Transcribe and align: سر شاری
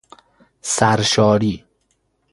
سر 0.61 1.01
شاری 1.03 1.65